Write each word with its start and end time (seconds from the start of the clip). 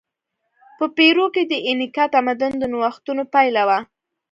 په 0.77 0.85
پیرو 0.97 1.25
کې 1.33 1.43
د 1.51 1.53
اینکا 1.67 2.05
تمدن 2.15 2.51
د 2.57 2.63
نوښتونو 2.73 3.23
پایله 3.33 3.63
وه. 3.69 3.79